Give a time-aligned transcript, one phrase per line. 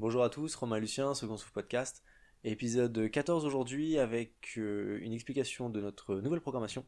[0.00, 2.02] Bonjour à tous, Romain Lucien, Second Souffle Podcast.
[2.42, 6.86] Épisode 14 aujourd'hui avec euh, une explication de notre nouvelle programmation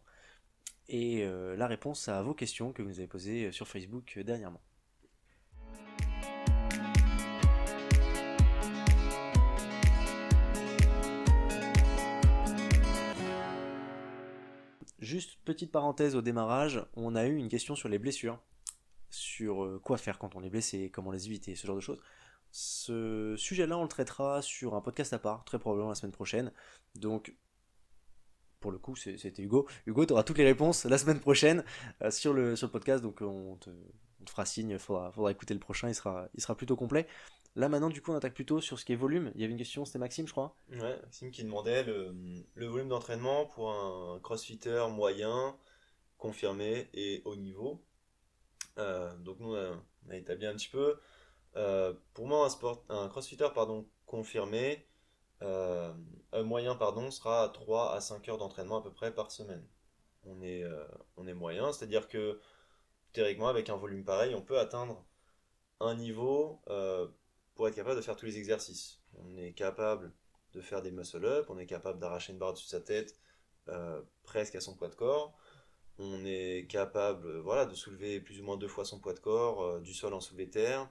[0.88, 4.24] et euh, la réponse à vos questions que vous nous avez posées sur Facebook euh,
[4.24, 4.62] dernièrement.
[15.00, 18.40] Juste petite parenthèse au démarrage, on a eu une question sur les blessures,
[19.12, 22.02] sur euh, quoi faire quand on est blessé, comment les éviter, ce genre de choses.
[22.52, 26.52] Ce sujet-là, on le traitera sur un podcast à part, très probablement la semaine prochaine.
[26.94, 27.34] Donc,
[28.60, 29.66] pour le coup, c'était Hugo.
[29.86, 31.64] Hugo, tu auras toutes les réponses la semaine prochaine
[32.02, 33.70] euh, sur, le, sur le podcast, donc on te,
[34.28, 37.08] fera signe, il faudra, faudra écouter le prochain, il sera, il sera plutôt complet.
[37.56, 39.32] Là maintenant, du coup, on attaque plutôt sur ce qui est volume.
[39.34, 40.54] Il y avait une question, c'était Maxime, je crois.
[40.70, 42.14] Ouais, Maxime qui demandait le,
[42.54, 45.56] le volume d'entraînement pour un crossfitter moyen,
[46.18, 47.82] confirmé et haut niveau.
[48.78, 50.98] Euh, donc nous on a établi un petit peu.
[51.56, 52.48] Euh, pour moi
[52.88, 54.86] un, crossfitter pardon, confirmé,
[55.42, 55.92] euh,
[56.32, 59.66] un moyen pardon, sera à 3 à 5 heures d'entraînement à peu près par semaine.
[60.24, 60.84] On est, euh,
[61.16, 62.40] on est moyen, c'est-à-dire que
[63.12, 65.04] théoriquement avec un volume pareil on peut atteindre
[65.80, 66.60] un niveau
[67.54, 69.00] pour être capable de faire tous les exercices.
[69.18, 70.12] On est capable
[70.54, 73.18] de faire des muscle-up, on est capable d'arracher une barre dessus de sa tête
[74.24, 75.36] presque à son poids de corps.
[75.98, 79.80] On est capable voilà, de soulever plus ou moins deux fois son poids de corps
[79.80, 80.88] du sol en soulevé terre.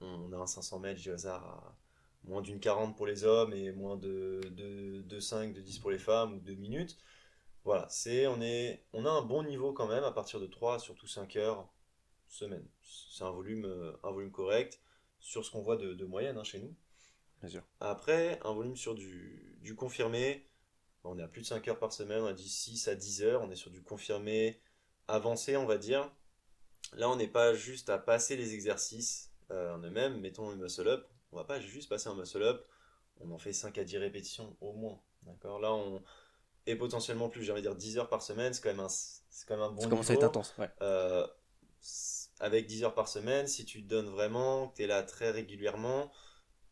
[0.00, 1.76] On a un 500 mètres, j'ai hasard à
[2.24, 5.90] moins d'une 40 pour les hommes et moins de, de, de 5, de 10 pour
[5.90, 6.98] les femmes ou 2 minutes.
[7.64, 10.78] Voilà, c'est, on, est, on a un bon niveau quand même à partir de 3,
[10.78, 11.68] surtout 5 heures
[12.28, 12.66] semaine.
[12.82, 14.80] C'est un volume, euh, un volume correct
[15.20, 16.74] sur ce qu'on voit de, de moyenne hein, chez nous.
[17.40, 17.62] Bien sûr.
[17.80, 20.46] Après, un volume sur du, du confirmé,
[21.04, 23.22] on est à plus de 5 heures par semaine, on a dit 6 à 10
[23.22, 24.60] heures, on est sur du confirmé
[25.08, 26.10] avancé, on va dire.
[26.92, 31.06] Là, on n'est pas juste à passer les exercices euh, en eux-mêmes, mettons le muscle-up,
[31.32, 32.66] on va pas juste passer un muscle-up,
[33.20, 35.00] on en fait 5 à 10 répétitions au moins.
[35.22, 35.60] D'accord?
[35.60, 36.02] Là, on.
[36.66, 39.54] Et potentiellement plus, j'aimerais dire 10 heures par semaine, c'est quand même un, c'est quand
[39.54, 40.68] même un bon Ça commence à être intense, ouais.
[40.82, 41.26] Euh,
[42.40, 45.30] avec 10 heures par semaine, si tu te donnes vraiment, que tu es là très
[45.30, 46.10] régulièrement,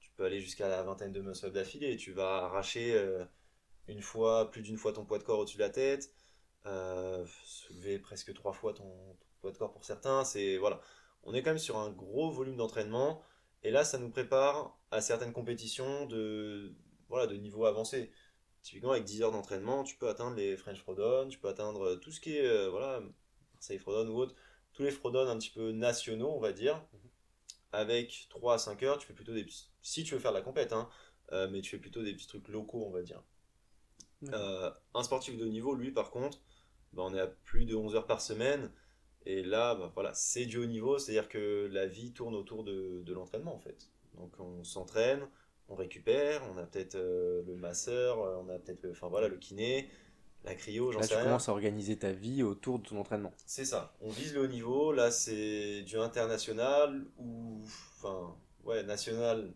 [0.00, 1.92] tu peux aller jusqu'à la vingtaine de muscle d'affilée.
[1.92, 3.24] et Tu vas arracher euh,
[3.86, 6.12] une fois, plus d'une fois ton poids de corps au-dessus de la tête,
[7.44, 10.24] soulever presque trois fois ton, ton poids de corps pour certains.
[10.24, 10.80] C'est voilà,
[11.24, 13.22] on est quand même sur un gros volume d'entraînement
[13.64, 16.74] et là, ça nous prépare à certaines compétitions de
[17.08, 18.12] voilà de niveau avancé.
[18.62, 22.10] Typiquement, avec 10 heures d'entraînement, tu peux atteindre les French Frodon, tu peux atteindre tout
[22.10, 23.02] ce qui est euh, voilà,
[23.54, 24.34] Marseille Frodon ou autre,
[24.72, 26.82] tous les Frodon un petit peu nationaux, on va dire.
[27.72, 29.68] Avec 3 à 5 heures, tu fais plutôt des petits...
[29.82, 30.88] Si tu veux faire de la compète, hein,
[31.32, 33.22] euh, mais tu fais plutôt des petits trucs locaux, on va dire.
[34.32, 36.40] Euh, un sportif de haut niveau, lui, par contre,
[36.92, 38.70] bah, on est à plus de 11 heures par semaine.
[39.26, 43.02] Et là, bah, voilà, c'est du haut niveau, c'est-à-dire que la vie tourne autour de,
[43.04, 43.90] de l'entraînement, en fait.
[44.16, 45.26] Donc on s'entraîne,
[45.68, 49.28] on récupère, on a peut-être euh, le masseur, euh, on a peut-être le, enfin, voilà,
[49.28, 49.88] le kiné,
[50.44, 51.24] la cryo, j'en Là, sais tu rien.
[51.24, 53.32] commences à organiser ta vie autour de ton entraînement.
[53.46, 53.94] C'est ça.
[54.00, 54.92] On vise le haut niveau.
[54.92, 57.62] Là, c'est du international ou,
[57.98, 59.52] enfin, ouais, national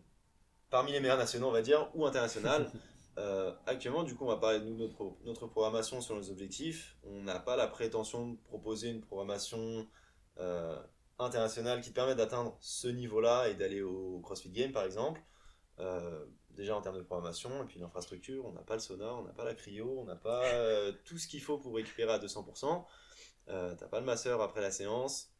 [0.69, 2.71] parmi les meilleurs nationaux, on va dire, ou international.
[3.17, 6.29] Euh, actuellement, du coup, on va parler de nous, notre, pro- notre programmation sur nos
[6.29, 6.97] objectifs.
[7.03, 9.87] On n'a pas la prétention de proposer une programmation
[10.37, 10.81] euh,
[11.17, 15.21] internationale qui te permet d'atteindre ce niveau-là et d'aller au CrossFit Game, par exemple.
[15.79, 19.23] Euh, déjà en termes de programmation et puis l'infrastructure, on n'a pas le sauna, on
[19.23, 20.43] n'a pas la cryo, on n'a pas
[21.05, 22.85] tout ce qu'il faut pour récupérer à 200%.
[23.49, 25.31] Euh, T'as pas le masseur après la séance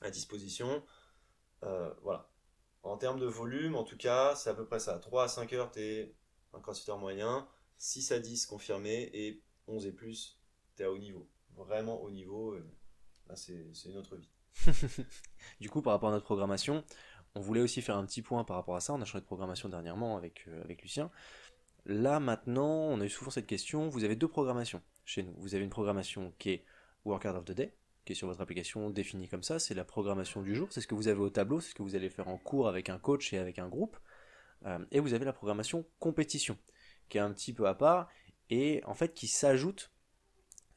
[0.00, 0.82] à disposition.
[2.02, 2.28] Voilà.
[2.84, 4.98] En termes de volume, en tout cas, c'est à peu près ça.
[4.98, 6.14] 3 à 5 heures, t'es
[6.54, 7.46] un crossfitter moyen.
[7.78, 9.10] 6 à 10 confirmé.
[9.14, 10.38] Et 11 et plus,
[10.76, 11.28] t'es à haut niveau.
[11.56, 12.52] Vraiment haut niveau.
[12.54, 12.64] euh,
[13.28, 14.30] Là, c'est une autre vie.
[15.60, 16.84] Du coup, par rapport à notre programmation,
[17.34, 18.92] on voulait aussi faire un petit point par rapport à ça.
[18.94, 21.10] On a changé de programmation dernièrement avec, euh, avec Lucien.
[21.86, 23.88] Là, maintenant, on a eu souvent cette question.
[23.88, 25.34] Vous avez deux programmations chez nous.
[25.38, 26.64] Vous avez une programmation qui est
[27.04, 29.58] Workout of the Day, qui est sur votre application définie comme ça.
[29.58, 30.68] C'est la programmation du jour.
[30.70, 31.60] C'est ce que vous avez au tableau.
[31.60, 33.96] C'est ce que vous allez faire en cours avec un coach et avec un groupe.
[34.66, 36.58] Euh, et vous avez la programmation compétition,
[37.08, 38.08] qui est un petit peu à part
[38.50, 39.92] et en fait qui s'ajoute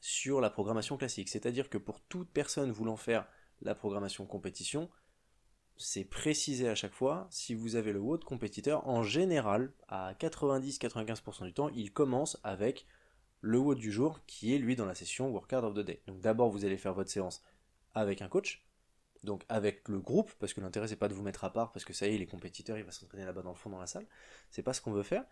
[0.00, 1.28] sur la programmation classique.
[1.28, 3.26] C'est-à-dire que pour toute personne voulant faire
[3.60, 4.90] la programmation compétition,
[5.76, 11.44] c'est précisé à chaque fois, si vous avez le de compétiteur, en général, à 90-95%
[11.44, 12.86] du temps, il commence avec
[13.40, 16.02] le haut du jour qui est lui dans la session Workout of the Day.
[16.06, 17.42] Donc d'abord vous allez faire votre séance
[17.94, 18.64] avec un coach,
[19.22, 21.84] donc avec le groupe, parce que l'intérêt c'est pas de vous mettre à part, parce
[21.84, 23.86] que ça y est, les compétiteurs, il va s'entraîner là-bas dans le fond dans la
[23.86, 24.06] salle,
[24.50, 25.24] c'est pas ce qu'on veut faire.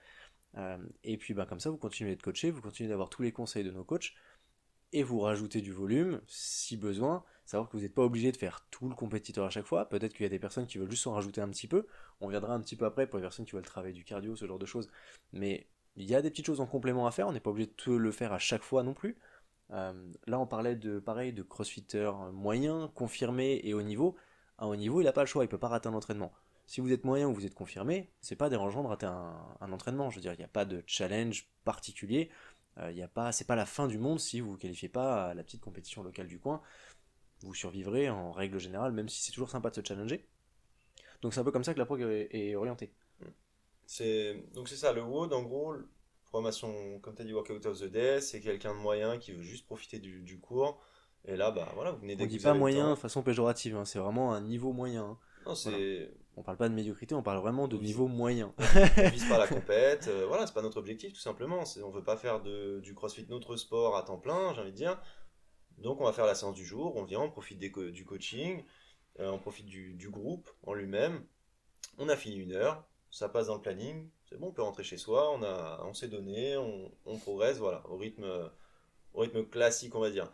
[0.56, 3.32] Euh, et puis ben, comme ça, vous continuez d'être coaché, vous continuez d'avoir tous les
[3.32, 4.14] conseils de nos coachs,
[4.92, 7.24] et vous rajoutez du volume si besoin.
[7.44, 9.88] Savoir que vous n'êtes pas obligé de faire tout le compétiteur à chaque fois.
[9.88, 11.86] Peut-être qu'il y a des personnes qui veulent juste en rajouter un petit peu.
[12.20, 14.46] On viendra un petit peu après pour les personnes qui veulent travailler du cardio, ce
[14.46, 14.88] genre de choses.
[15.32, 17.28] Mais il y a des petites choses en complément à faire.
[17.28, 19.16] On n'est pas obligé de le faire à chaque fois non plus.
[19.72, 24.16] Euh, là, on parlait de pareil de crossfitter moyen, confirmé et haut niveau.
[24.58, 26.32] À haut niveau, il n'a pas le choix, il peut pas rater un entraînement.
[26.66, 30.10] Si vous êtes moyen ou vous êtes confirmé, c'est pas dérangeant de rater un, entraînement.
[30.10, 32.30] Je veux dire, il n'y a pas de challenge particulier.
[32.78, 35.30] Euh, il a pas, c'est pas la fin du monde si vous vous qualifiez pas
[35.30, 36.62] à la petite compétition locale du coin.
[37.40, 40.28] Vous survivrez en règle générale, même si c'est toujours sympa de se challenger.
[41.22, 42.92] Donc c'est un peu comme ça que la prog est, orientée.
[43.86, 45.74] C'est donc c'est ça le WOD en gros
[46.30, 49.42] programmation comme tu as dit workout of the day c'est quelqu'un de moyen qui veut
[49.42, 50.80] juste profiter du, cours
[51.26, 53.84] et là bah voilà vous venez on dit pas moyen de façon péjorative hein.
[53.84, 55.18] c'est vraiment un niveau moyen hein.
[55.44, 58.54] non c'est on parle pas de médiocrité, on parle vraiment de niveau moyen.
[58.58, 58.62] on
[59.10, 61.64] vise pas la compète, euh, voilà, c'est pas notre objectif tout simplement.
[61.84, 64.76] On veut pas faire de, du crossfit notre sport à temps plein, j'ai envie de
[64.76, 64.98] dire.
[65.78, 68.64] Donc on va faire la séance du jour, on vient, on profite du coaching,
[69.18, 71.24] euh, on profite du, groupe en lui-même.
[71.98, 74.84] On a fini une heure, ça passe dans le planning, c'est bon, on peut rentrer
[74.84, 78.50] chez soi, on, a, on s'est donné, on, progresse, voilà, au rythme,
[79.12, 80.30] au rythme classique, on va dire.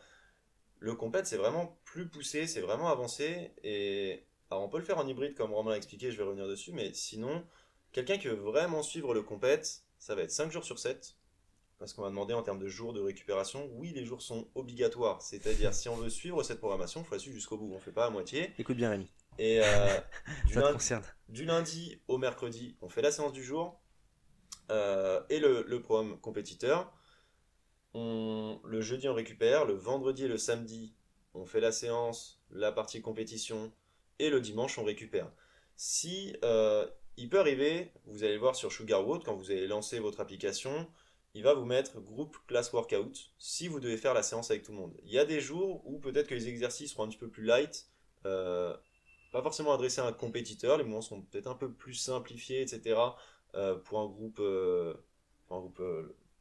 [0.78, 4.98] Le compète, c'est vraiment plus poussé, c'est vraiment avancé, et alors on peut le faire
[4.98, 7.43] en hybride comme Romain l'a expliqué, je vais revenir dessus, mais sinon,
[7.93, 11.16] quelqu'un qui veut vraiment suivre le compète, ça va être 5 jours sur 7.
[11.78, 15.20] Parce qu'on va demander en termes de jours de récupération, oui, les jours sont obligatoires.
[15.20, 17.70] C'est-à-dire, si on veut suivre cette programmation, il faut la suivre jusqu'au bout.
[17.70, 18.54] On ne fait pas à moitié.
[18.58, 19.10] Écoute bien, Rémi.
[19.38, 20.00] Et euh,
[20.46, 20.94] du, lundi,
[21.28, 23.78] du, lundi, au mercredi, on fait la séance du jour
[24.70, 26.92] euh, et le, programme compétiteur.
[27.94, 29.64] Le jeudi, on récupère.
[29.64, 30.94] Le vendredi et le samedi,
[31.34, 33.72] on fait la séance, la partie compétition,
[34.18, 35.30] et le dimanche on récupère.
[35.76, 36.86] Si euh,
[37.16, 40.88] il peut arriver, vous allez voir sur Sugarwood quand vous allez lancer votre application,
[41.34, 44.72] il va vous mettre groupe class workout si vous devez faire la séance avec tout
[44.72, 44.94] le monde.
[45.04, 47.44] Il y a des jours où peut-être que les exercices seront un petit peu plus
[47.44, 47.88] light,
[48.24, 48.74] euh,
[49.32, 52.98] pas forcément adressés à un compétiteur, les mouvements sont peut-être un peu plus simplifiés, etc.
[53.56, 55.82] Euh, pour un groupe, un groupe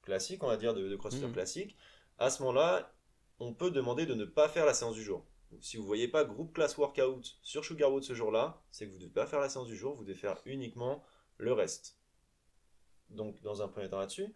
[0.04, 1.34] classique, on va dire, de, de crossfit mmh.
[1.34, 1.76] classique.
[2.20, 2.94] À ce moment-là,
[3.40, 5.26] on peut demander de ne pas faire la séance du jour
[5.62, 9.04] si vous voyez pas groupe class workout sur Sugarwood ce jour-là, c'est que vous ne
[9.04, 11.04] devez pas faire la séance du jour, vous devez faire uniquement
[11.38, 11.98] le reste.
[13.10, 14.34] Donc, dans un premier temps là-dessus.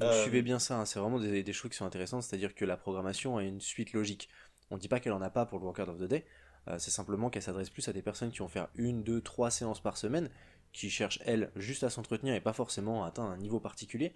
[0.00, 0.84] Euh, suivez bien ça, hein.
[0.84, 4.28] c'est vraiment des, choses qui sont intéressantes, c'est-à-dire que la programmation a une suite logique.
[4.70, 6.24] On ne dit pas qu'elle en a pas pour le workout of the day,
[6.68, 9.50] euh, c'est simplement qu'elle s'adresse plus à des personnes qui vont faire une, deux, trois
[9.50, 10.30] séances par semaine,
[10.72, 14.14] qui cherchent, elles, juste à s'entretenir et pas forcément à atteindre un niveau particulier,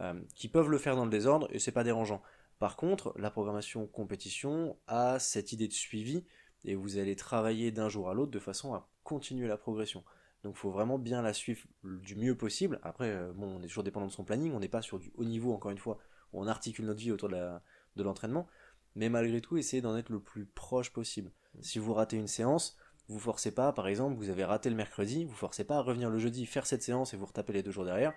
[0.00, 2.22] euh, qui peuvent le faire dans le désordre et c'est pas dérangeant.
[2.58, 6.24] Par contre, la programmation compétition a cette idée de suivi
[6.64, 10.04] et vous allez travailler d'un jour à l'autre de façon à continuer la progression.
[10.42, 12.80] Donc il faut vraiment bien la suivre du mieux possible.
[12.82, 15.12] Après, euh, bon, on est toujours dépendant de son planning, on n'est pas sur du
[15.16, 15.98] haut niveau, encore une fois,
[16.32, 18.46] où on articule notre vie autour de l'entraînement,
[18.94, 21.32] mais malgré tout, essayez d'en être le plus proche possible.
[21.60, 22.76] Si vous ratez une séance,
[23.10, 26.10] vous forcez pas, par exemple, vous avez raté le mercredi, vous forcez pas à revenir
[26.10, 28.14] le jeudi, faire cette séance et vous retapez les deux jours derrière,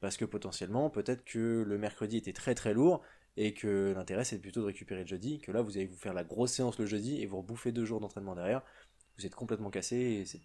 [0.00, 3.02] parce que potentiellement, peut-être que le mercredi était très très lourd
[3.36, 6.14] et que l'intérêt c'est plutôt de récupérer le jeudi, que là vous allez vous faire
[6.14, 8.62] la grosse séance le jeudi et vous rebouffer deux jours d'entraînement derrière,
[9.18, 10.40] vous êtes complètement cassé et c'est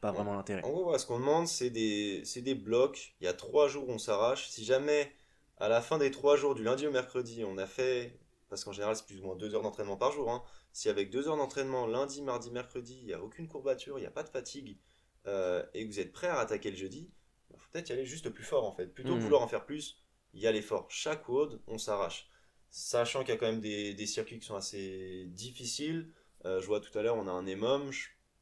[0.00, 0.64] pas vraiment l'intérêt.
[0.64, 3.92] En gros, ce qu'on demande c'est des, des blocs, il y a trois jours où
[3.92, 5.12] on s'arrache, si jamais
[5.58, 8.72] à la fin des trois jours du lundi au mercredi on a fait, parce qu'en
[8.72, 11.36] général c'est plus ou moins deux heures d'entraînement par jour, hein, si avec deux heures
[11.36, 14.78] d'entraînement lundi, mardi, mercredi, il n'y a aucune courbature, il n'y a pas de fatigue,
[15.26, 17.10] euh, et que vous êtes prêt à attaquer le jeudi,
[17.50, 18.86] il faut peut-être y aller juste plus fort en fait.
[18.86, 19.22] Plutôt que mmh.
[19.22, 20.02] vouloir en faire plus,
[20.32, 20.86] il y a l'effort.
[20.90, 22.28] Chaque WOD, on s'arrache
[22.72, 26.10] sachant qu'il y a quand même des, circuits qui sont assez difficiles.
[26.46, 27.90] Euh, je vois tout à l'heure, on a un EMOM,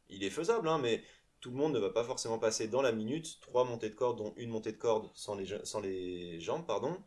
[0.08, 1.02] il est faisable, hein, mais
[1.40, 4.18] tout le monde ne va pas forcément passer dans la minute trois montées de corde,
[4.18, 7.02] dont une montée de corde sans les, sans les jambes, pardon,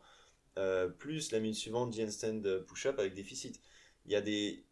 [0.58, 3.60] euh, plus la minute suivante, handstand push-up avec déficit.
[4.04, 4.66] Il y, a des,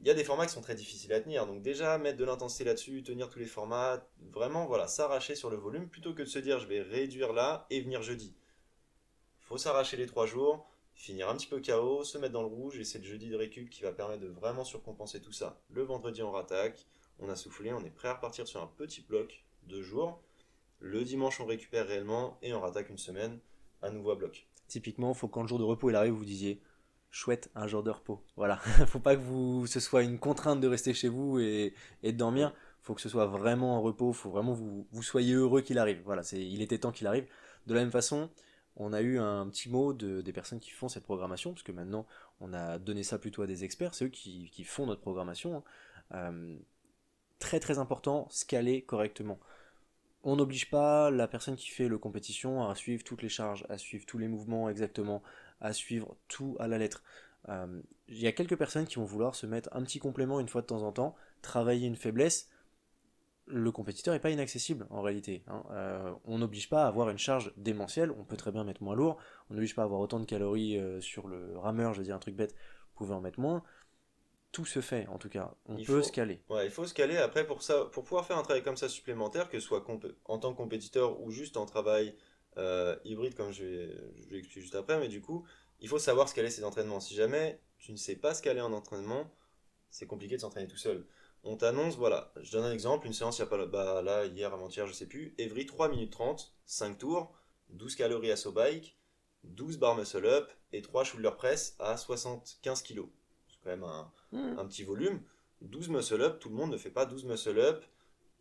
[0.00, 2.24] il y a des formats qui sont très difficiles à tenir, donc déjà mettre de
[2.24, 6.28] l'intensité là-dessus, tenir tous les formats, vraiment voilà, s'arracher sur le volume, plutôt que de
[6.28, 8.34] se dire je vais réduire là et venir jeudi.
[9.40, 12.78] faut s'arracher les trois jours, finir un petit peu KO, se mettre dans le rouge,
[12.78, 15.60] et c'est le jeudi de récup qui va permettre de vraiment surcompenser tout ça.
[15.70, 16.86] Le vendredi, on rattaque,
[17.18, 20.20] on a soufflé, on est prêt à repartir sur un petit bloc de jours.
[20.80, 23.40] Le dimanche, on récupère réellement et on rattaque une semaine,
[23.82, 24.46] à nouveau bloc.
[24.68, 26.60] Typiquement, il faut quand le jour de repos il arrive, vous disiez
[27.14, 28.20] chouette, un jour de repos.
[28.36, 28.56] Voilà,
[28.88, 32.52] faut pas que vous, ce soit une contrainte de rester chez vous et, de dormir.
[32.82, 34.12] Faut que ce soit vraiment un repos.
[34.12, 36.02] Faut vraiment vous, vous soyez heureux qu'il arrive.
[36.04, 37.26] Voilà, c'est, il était temps qu'il arrive.
[37.66, 38.30] De la même façon,
[38.76, 41.72] on a eu un petit mot de, des personnes qui font cette programmation, parce que
[41.72, 42.04] maintenant
[42.40, 45.58] on a donné ça plutôt à des experts, c'est eux qui, font notre programmation.
[45.58, 45.62] Hein.
[46.14, 46.56] Euh,
[47.38, 49.38] très très important, scaler correctement.
[50.24, 53.78] On n'oblige pas la personne qui fait le compétition à suivre toutes les charges, à
[53.78, 55.22] suivre tous les mouvements exactement,
[55.64, 57.02] à suivre tout à la lettre.
[57.48, 60.48] Euh, Il y a quelques personnes qui vont vouloir se mettre un petit complément une
[60.48, 62.48] fois de temps en temps, travailler une faiblesse.
[63.46, 65.42] Le compétiteur n'est pas inaccessible en réalité.
[65.48, 65.62] hein.
[65.70, 68.94] Euh, on n'oblige pas à avoir une charge démentielle, on peut très bien mettre moins
[68.94, 69.18] lourd,
[69.50, 72.14] on n'oblige pas à avoir autant de calories euh, sur le rameur, je veux dire
[72.14, 73.62] un truc bête, vous pouvez en mettre moins.
[74.52, 76.40] Tout se fait en tout cas, on Il peut faut- se caler.
[76.48, 78.88] Ouais, il faut se caler après pour ça, pour pouvoir faire un travail comme ça
[78.88, 79.84] supplémentaire, que ce soit
[80.26, 82.14] en tant que compétiteur ou juste en travail
[82.58, 84.98] euh, hybride, comme je vais, je vais expliquer juste après.
[84.98, 85.46] Mais du coup,
[85.80, 87.00] il faut savoir se caler ses entraînements.
[87.00, 89.30] Si jamais tu ne sais pas se caler en entraînement,
[89.90, 91.06] c'est compliqué de s'entraîner tout seul.
[91.44, 94.24] On t'annonce, voilà, je donne un exemple, une séance, il y a pas, bah, là,
[94.24, 97.34] hier, avant-hier, je sais plus, Evry 3 minutes 30, 5 tours,
[97.68, 98.98] 12 calories à bike,
[99.44, 103.02] 12 bar muscle up et 3 shoulder press à 75 kg.
[103.48, 104.58] C'est quand même un, Hmm.
[104.58, 105.22] un petit volume.
[105.60, 107.84] 12 muscle up, tout le monde ne fait pas 12 muscle up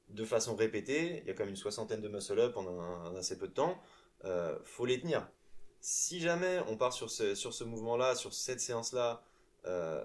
[0.09, 1.19] de façon répétée.
[1.21, 3.47] Il y a quand même une soixantaine de muscle up en, un- en assez peu
[3.47, 3.77] de temps.
[4.25, 5.27] Euh, faut les tenir.
[5.81, 9.23] Si jamais on part sur ce, sur ce mouvement-là, sur cette séance-là,
[9.65, 10.03] euh,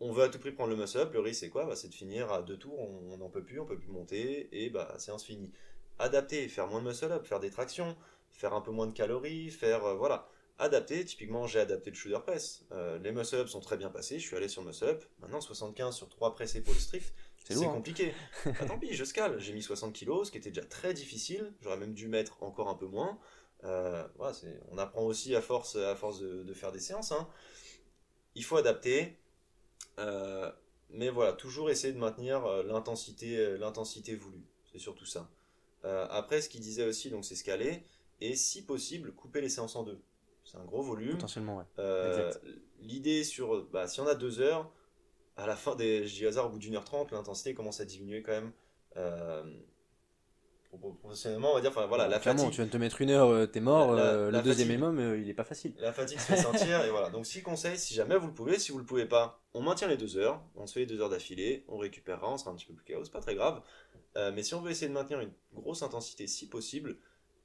[0.00, 1.66] on veut à tout prix prendre le muscle up, le risque c'est quoi?
[1.66, 4.48] Bah, C'est de finir à deux tours, on n'en peut plus, on peut plus monter,
[4.52, 5.52] et bah séance finie.
[5.98, 7.96] Adapter, faire moins de muscle up, faire des tractions,
[8.30, 10.28] faire un peu moins de calories, faire euh, voilà.
[10.58, 12.64] Adapter, typiquement j'ai adapté le shoulder press.
[13.02, 15.04] Les muscle up sont très bien passés, je suis allé sur le muscle up.
[15.20, 17.12] Maintenant 75 sur 3 press épaules strict,
[17.48, 17.74] C'est lourd, hein.
[17.74, 18.12] compliqué.
[18.44, 19.38] Bah, tant pis, je scale.
[19.38, 21.52] J'ai mis 60 kilos, ce qui était déjà très difficile.
[21.62, 23.18] J'aurais même dû mettre encore un peu moins.
[23.64, 24.36] Euh, voilà,
[24.70, 27.12] on apprend aussi à force, à force de, de faire des séances.
[27.12, 27.28] hein.
[28.34, 29.16] Il faut adapter.
[29.98, 30.50] Euh,
[30.90, 34.44] mais voilà, toujours essayer de maintenir euh, l'intensité, l'intensité voulue.
[34.72, 35.30] C'est surtout ça.
[35.84, 37.82] Euh, après, ce qu'il disait aussi, donc c'est scaler.
[38.20, 40.00] Et si possible, couper les séances en deux.
[40.44, 41.12] C'est un gros volume.
[41.12, 42.30] Potentiellement, ouais.
[42.80, 44.70] L'idée sur, bah, si on a deux heures,
[45.36, 48.22] à la fin des, dis hasard, au bout d'une heure trente, l'intensité commence à diminuer
[48.22, 48.52] quand même.
[48.96, 49.44] Euh,
[50.68, 52.76] pro- pro- professionnellement, on va dire, enfin voilà, la Clairement, fatigue, tu viens de te
[52.76, 53.92] mettre une heure, euh, t'es mort.
[53.94, 55.74] La- euh, la le deuxième émum, euh, il est pas facile.
[55.78, 57.10] la fatigue se fait sentir et voilà.
[57.10, 59.88] Donc si conseil, si jamais vous le pouvez, si vous le pouvez pas, on maintient
[59.88, 62.54] les deux heures, on se fait les deux heures d'affilée, on récupérera, on sera un
[62.54, 63.62] petit peu plus chaos, c'est pas très grave.
[64.16, 66.96] Euh, mais si on veut essayer de maintenir une grosse intensité, si possible,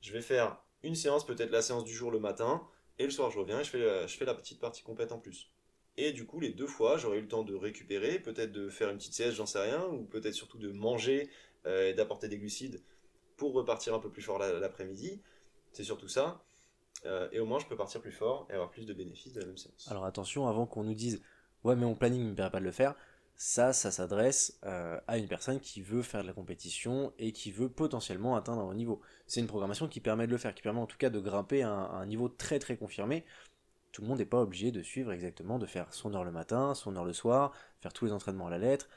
[0.01, 2.65] je vais faire une séance, peut-être la séance du jour le matin,
[2.97, 5.11] et le soir je reviens et je fais, la- je fais la petite partie complète
[5.11, 5.51] en plus.
[5.97, 8.89] Et du coup, les deux fois, j'aurai eu le temps de récupérer, peut-être de faire
[8.89, 11.29] une petite sieste, j'en sais rien, ou peut-être surtout de manger
[11.65, 12.81] euh, et d'apporter des glucides
[13.37, 15.21] pour repartir un peu plus fort la- l'après-midi.
[15.73, 16.43] C'est surtout ça.
[17.05, 19.41] Euh, et au moins, je peux partir plus fort et avoir plus de bénéfices de
[19.41, 19.87] la même séance.
[19.89, 21.21] Alors attention, avant qu'on nous dise
[21.63, 22.95] ouais mais mon planning ne me permet pas de le faire,
[23.35, 27.51] ça, ça s'adresse euh, à une personne qui veut faire de la compétition et qui
[27.51, 29.01] veut potentiellement atteindre un haut niveau.
[29.27, 31.63] C'est une programmation qui permet de le faire, qui permet en tout cas de grimper
[31.63, 33.25] à un niveau très très confirmé.
[33.91, 36.73] Tout le monde n'est pas obligé de suivre exactement, de faire son heure le matin,
[36.75, 38.87] son heure le soir, faire tous les entraînements à la lettre.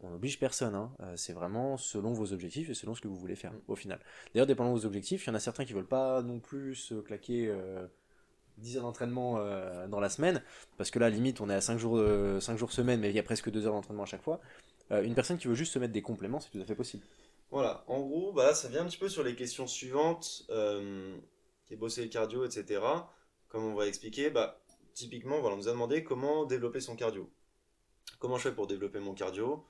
[0.00, 0.92] On n'oblige personne, hein.
[1.00, 3.60] Euh, c'est vraiment selon vos objectifs et selon ce que vous voulez faire Mm.
[3.66, 3.98] au final.
[4.32, 6.76] D'ailleurs, dépendant de vos objectifs, il y en a certains qui veulent pas non plus
[6.76, 7.86] se claquer euh,
[8.58, 10.42] 10 heures d'entraînement euh, dans la semaine,
[10.76, 13.16] parce que là, limite, on est à 5 jours, euh, 5 jours semaine, mais il
[13.16, 14.40] y a presque 2 heures d'entraînement à chaque fois.
[14.92, 17.04] Euh, une personne qui veut juste se mettre des compléments, c'est tout à fait possible.
[17.50, 21.74] Voilà, en gros, bah là, ça vient un petit peu sur les questions suivantes, qui
[21.74, 22.80] est bosser le cardio, etc.
[23.48, 24.62] Comme on va expliquer, bah,
[24.94, 27.30] typiquement, voilà, on nous a demandé comment développer son cardio.
[28.18, 29.64] Comment je fais pour développer mon cardio?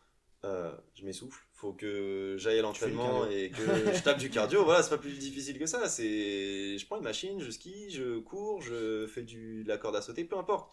[0.44, 4.64] Euh, Je m'essouffle, faut que j'aille à l'entraînement et que je tape du cardio.
[4.64, 5.88] Voilà, c'est pas plus difficile que ça.
[5.88, 9.96] C'est, je prends une machine, je skie, je cours, je fais du, de la corde
[9.96, 10.72] à sauter, peu importe.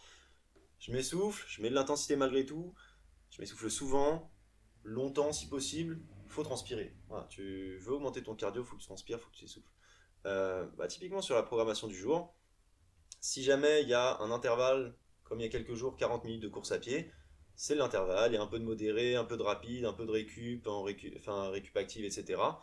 [0.80, 2.74] Je m'essouffle, je mets de l'intensité malgré tout.
[3.32, 4.32] Je m'essouffle souvent,
[4.84, 6.00] longtemps si possible.
[6.28, 6.94] Faut transpirer.
[7.08, 9.70] Voilà, tu veux augmenter ton cardio, faut que tu transpires, faut que tu t'essouffles.
[10.26, 12.36] Euh, bah, typiquement sur la programmation du jour,
[13.26, 16.44] si jamais il y a un intervalle, comme il y a quelques jours, 40 minutes
[16.44, 17.12] de course à pied,
[17.56, 20.06] c'est l'intervalle, il y a un peu de modéré, un peu de rapide, un peu
[20.06, 22.62] de récup, en récu- enfin, récup active, etc.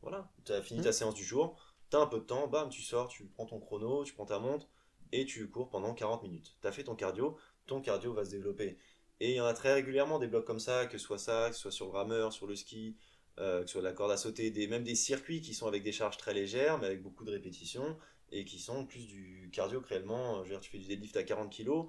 [0.00, 1.60] Voilà, tu as fini ta séance du jour,
[1.90, 4.24] tu as un peu de temps, bam, tu sors, tu prends ton chrono, tu prends
[4.24, 4.66] ta montre
[5.12, 6.56] et tu cours pendant 40 minutes.
[6.62, 7.36] Tu as fait ton cardio,
[7.66, 8.78] ton cardio va se développer.
[9.20, 11.48] Et il y en a très régulièrement des blocs comme ça, que ce soit ça,
[11.50, 12.96] que ce soit sur le rameur, sur le ski,
[13.38, 15.82] euh, que ce soit la corde à sauter, des, même des circuits qui sont avec
[15.82, 17.98] des charges très légères, mais avec beaucoup de répétitions,
[18.32, 20.36] et qui sont plus du cardio que réellement.
[20.44, 21.86] Je veux dire, tu fais du deadlift à 40 kg,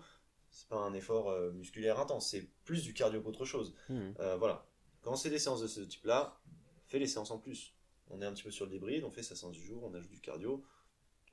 [0.49, 3.75] c'est pas un effort euh, musculaire intense, c'est plus du cardio qu'autre chose.
[3.89, 4.13] Mhm.
[4.19, 4.65] Euh, voilà.
[5.01, 6.39] Quand c'est des séances de ce type-là,
[6.87, 7.73] fais les séances en plus.
[8.09, 9.93] On est un petit peu sur le débris, on fait sa séance du jour, on
[9.93, 10.63] ajoute du cardio.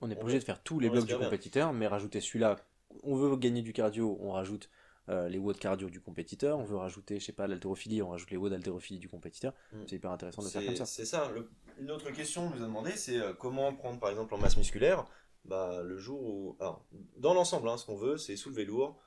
[0.01, 1.25] On On obligé de faire tous les blocs du bien.
[1.25, 2.57] compétiteur, mais rajouter celui-là.
[3.03, 4.69] On veut gagner du cardio, on rajoute
[5.09, 6.59] euh, les watts cardio du compétiteur.
[6.59, 9.53] On veut rajouter, je sais pas, l'haltérophilie, on rajoute les watts d'haltérophilie du compétiteur.
[9.73, 9.83] Mm.
[9.87, 10.87] C'est hyper intéressant de faire comme ça.
[10.87, 11.31] c'est ça.
[11.31, 14.39] Le- une autre question qu'on nous a demandé, c'est euh, comment prendre par exemple en
[14.39, 15.07] masse musculaire
[15.45, 16.57] bah, le jour où.
[16.61, 16.85] Alors,
[17.17, 19.01] dans l'ensemble, hein, ce qu'on veut, c'est soulever lourd,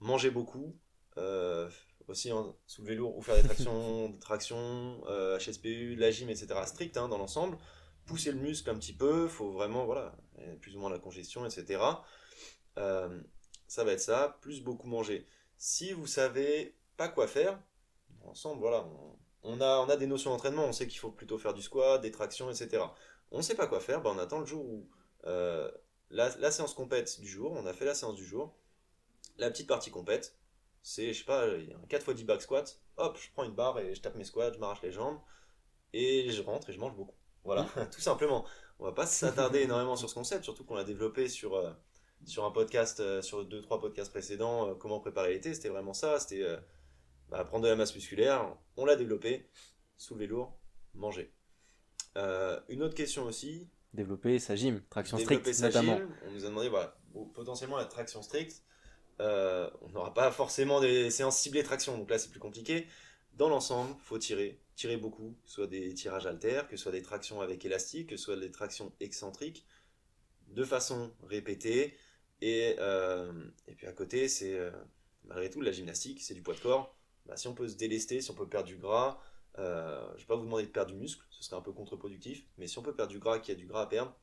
[0.00, 0.76] manger beaucoup,
[1.16, 1.70] euh,
[2.08, 6.28] aussi hein, soulever lourd ou faire des tractions, des tractions euh, HSPU, de la gym,
[6.28, 6.48] etc.
[6.66, 7.56] strict hein, dans l'ensemble.
[8.04, 11.46] Pousser le muscle un petit peu, faut vraiment, voilà, euh, plus ou moins la congestion,
[11.46, 11.80] etc.
[12.78, 13.20] Euh,
[13.72, 15.26] ça va être ça, plus beaucoup manger.
[15.56, 17.58] Si vous savez pas quoi faire,
[18.20, 18.86] ensemble, voilà,
[19.42, 21.98] on, a, on a des notions d'entraînement, on sait qu'il faut plutôt faire du squat,
[22.02, 22.82] des tractions, etc.
[23.30, 24.86] On sait pas quoi faire, ben on attend le jour où
[25.24, 25.70] euh,
[26.10, 28.54] la, séance compète du jour, on a fait la séance du jour,
[29.38, 30.36] la petite partie compète,
[30.82, 33.78] c'est, je sais pas, un 4 x 10 back squat, hop, je prends une barre
[33.78, 35.18] et je tape mes squats, je m'arrache les jambes,
[35.94, 37.16] et je rentre et je mange beaucoup.
[37.44, 38.44] Voilà, tout simplement.
[38.78, 41.72] On va pas s'attarder énormément sur ce concept, surtout qu'on l'a développé sur, euh,
[42.24, 45.94] sur un podcast, euh, sur deux, trois podcasts précédents, euh, comment préparer l'été, c'était vraiment
[45.94, 46.44] ça, c'était
[47.28, 49.48] bah, prendre de la masse musculaire, on l'a développé,
[49.96, 50.58] soulever lourd,
[50.94, 51.32] manger.
[52.16, 53.68] une autre question aussi.
[53.94, 56.00] Développer sa gym, traction stricte notamment.
[56.26, 56.96] on nous a demandé, voilà,
[57.34, 58.62] potentiellement la traction stricte,
[59.18, 62.86] on n'aura pas forcément des séances ciblées traction, donc là c'est plus compliqué.
[63.34, 67.40] Dans l'ensemble, faut tirer, tirer beaucoup, soit des tirages haltères, que ce soit des tractions
[67.40, 69.64] avec élastique, que ce soit des tractions excentriques,
[70.48, 71.96] de façon répétée.
[72.42, 73.32] Et, euh,
[73.66, 74.70] et puis à côté, c'est euh,
[75.24, 76.94] malgré tout la gymnastique, c'est du poids de corps.
[77.24, 79.18] Bah, si on peut se délester, si on peut perdre du gras,
[79.58, 81.72] euh, je ne vais pas vous demander de perdre du muscle, ce serait un peu
[81.72, 84.14] contre-productif, mais si on peut perdre du gras, qu'il y a du gras à perdre,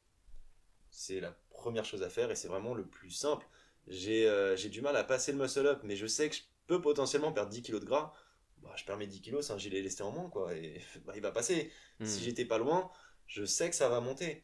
[0.92, 3.48] c'est la première chose à faire et c'est vraiment le plus simple.
[3.88, 7.32] J'ai du mal à passer le muscle up, mais je sais que je peux potentiellement
[7.32, 8.14] perdre 10 kg de gras
[8.62, 11.14] bah, je perds mes 10 kilos, c'est un gilet lesté en moins, quoi, et bah,
[11.16, 11.72] il va passer.
[12.00, 12.06] Hmm.
[12.06, 12.92] Si j'étais pas loin,
[13.28, 14.44] je sais que ça va monter.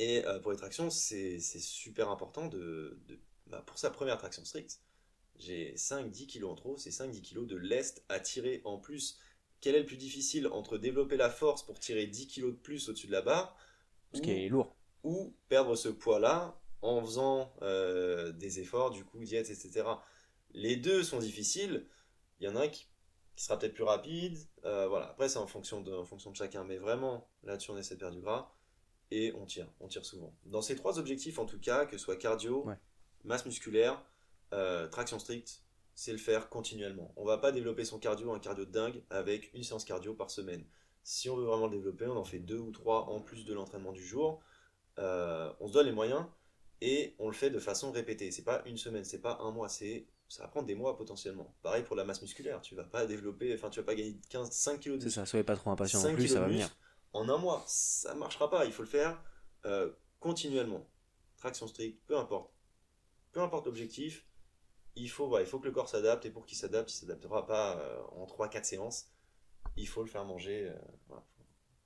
[0.00, 2.98] Et euh, pour les tractions, c'est super important de,
[3.48, 4.80] bah, pour sa première traction stricte,
[5.38, 9.18] j'ai 5-10 kilos en trop, c'est 5-10 kilos de lest à tirer en plus.
[9.60, 12.88] Quel est le plus difficile entre développer la force pour tirer 10 kilos de plus
[12.88, 13.54] au-dessus de la barre
[14.14, 14.74] Ce qui est lourd.
[15.04, 19.86] Ou perdre ce poids-là en faisant euh, des efforts, du coup, diète, etc.
[20.54, 21.86] Les deux sont difficiles.
[22.40, 22.86] Il y en a un qui
[23.36, 24.38] sera peut-être plus rapide.
[24.64, 25.10] Euh, voilà.
[25.10, 26.64] Après, c'est en fonction, de, fonction de chacun.
[26.64, 28.50] Mais vraiment, là-dessus, on essaie de perdre du gras.
[29.10, 30.32] Et on tire, on tire souvent.
[30.46, 32.66] Dans ces trois objectifs, en tout cas, que ce soit cardio,
[33.24, 34.02] masse musculaire,
[34.52, 35.62] euh, traction stricte,
[35.94, 37.12] c'est le faire continuellement.
[37.16, 40.64] On va pas développer son cardio, un cardio dingue, avec une séance cardio par semaine.
[41.02, 43.52] Si on veut vraiment le développer, on en fait deux ou trois en plus de
[43.52, 44.40] l'entraînement du jour.
[44.98, 46.24] Euh, on se donne les moyens
[46.80, 48.30] et on le fait de façon répétée.
[48.30, 51.52] C'est pas une semaine, c'est pas un mois, c'est ça va prendre des mois potentiellement.
[51.62, 54.50] Pareil pour la masse musculaire, tu vas pas développer, enfin tu vas pas gagner 15,
[54.50, 56.70] 5 kg de C'est ça, soyez pas trop impatient non plus, ça va venir.
[57.12, 59.22] En un mois, ça marchera pas, il faut le faire
[59.64, 60.86] euh, continuellement.
[61.36, 62.52] Traction stricte, peu importe.
[63.32, 64.26] Peu importe l'objectif,
[64.94, 67.78] il faut, il faut que le corps s'adapte et pour qu'il s'adapte, il s'adaptera pas
[67.78, 69.10] euh, en 3-4 séances.
[69.76, 71.24] Il faut le faire manger, euh, voilà,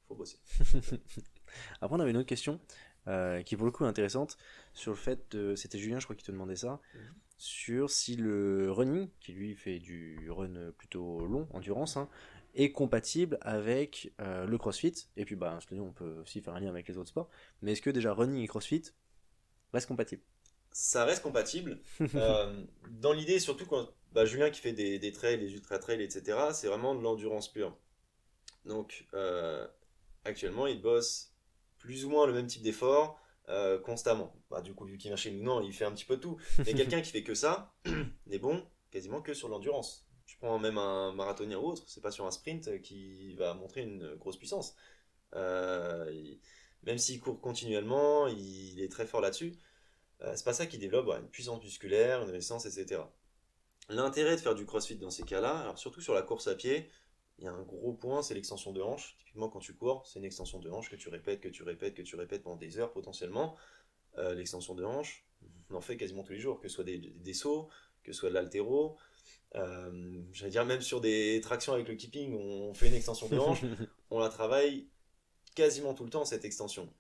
[0.09, 0.39] faut, bosser.
[1.81, 2.61] Après, on avait une autre question
[3.07, 4.39] qui est pour le coup intéressante
[4.73, 6.81] sur le fait, c'était Julien, je crois, qui te demandait ça.
[6.95, 12.09] Mhm sur si le running, qui lui fait du run plutôt long, endurance, hein,
[12.55, 15.09] est compatible avec euh, le crossfit.
[15.17, 17.29] Et puis, bah, on peut aussi faire un lien avec les autres sports.
[17.62, 18.83] Mais est-ce que déjà running et crossfit
[19.73, 20.23] restent compatibles?
[20.73, 21.81] Ça reste compatible.
[22.14, 26.38] Euh, dans l'idée, surtout quand bah, Julien qui fait des, trails, des ultra trails, etc.,
[26.53, 27.77] c'est vraiment de l'endurance pure.
[28.64, 29.67] Donc, euh,
[30.25, 31.33] actuellement, il bosse
[31.79, 33.21] plus ou moins le même type d'effort
[33.85, 34.35] constamment.
[34.51, 36.38] Bah, du coup, vu qu'il vient chez nous, non, il fait un petit peu tout.
[36.59, 37.75] Mais quelqu'un qui fait que ça
[38.27, 40.07] n'est bon quasiment que sur l'endurance.
[40.27, 43.83] Tu prends même un marathonien ou autre, c'est pas sur un sprint qui va montrer
[43.83, 44.75] une grosse puissance.
[45.35, 46.35] Euh,
[46.85, 49.55] même s'il court continuellement, il est très fort là-dessus.
[50.23, 53.03] Euh, c'est pas ça qui développe une puissance musculaire, une résistance, etc.
[53.89, 56.91] L'intérêt de faire du crossfit dans ces cas-là, surtout sur la course à pied,
[57.39, 59.17] il y a un gros point, c'est l'extension de hanche.
[59.19, 61.95] Typiquement, quand tu cours, c'est une extension de hanche que tu répètes, que tu répètes,
[61.95, 63.57] que tu répètes pendant des heures potentiellement.
[64.19, 65.27] Euh, l'extension de hanche,
[65.71, 67.69] on en fait quasiment tous les jours, que ce soit des, sauts,
[68.05, 68.97] que ce soit de l'altéro.
[69.57, 73.38] Euh, J'allais dire, même sur des tractions avec le keeping, on fait une extension de
[73.38, 73.62] hanche.
[74.11, 74.88] on la travaille
[75.55, 76.93] quasiment tout le temps, cette extension.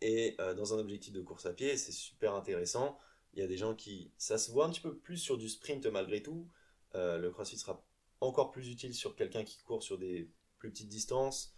[0.00, 2.98] Et euh, dans un objectif de course à pied, c'est super intéressant.
[3.34, 4.12] Il y a des gens qui.
[4.18, 6.48] Ça se voit un petit peu plus sur du sprint malgré tout.
[6.96, 7.84] Euh, le crossfit sera
[8.20, 10.28] encore plus utile sur quelqu'un qui court sur des
[10.58, 11.54] plus petites distances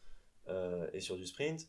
[0.93, 1.69] et sur du sprint.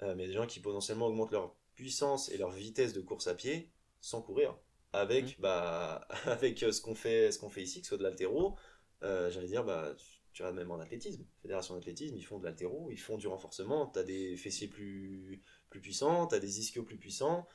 [0.00, 3.70] Mais des gens qui potentiellement augmentent leur puissance et leur vitesse de course à pied
[4.00, 4.56] sans courir.
[4.92, 5.42] Avec, mmh.
[5.42, 8.56] bah, avec euh, ce qu'on fait, ce qu'on fait ici, que ce soit de l'altéro,
[9.02, 9.94] j'allais dire, bah,
[10.32, 13.86] tu regardes même en athlétisme, fédération d'athlétisme, ils font de l'altéro, ils font du renforcement,
[13.86, 17.46] tu as des fessiers plus, plus puissants, tu as des ischios plus puissants,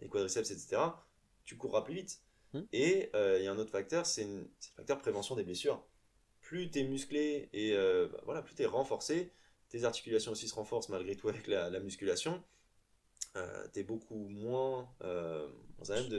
[0.00, 0.82] des quadriceps, etc.
[1.44, 2.22] Tu courras plus vite.
[2.52, 2.60] Mmh.
[2.72, 5.86] Et il y a un autre facteur, c'est le facteur prévention des blessures
[6.46, 9.32] plus tu es musclé et euh, bah, voilà, plus tu es renforcé,
[9.68, 12.42] tes articulations aussi se renforcent malgré tout avec la, musculation,
[13.36, 15.48] euh, tu es beaucoup moins euh,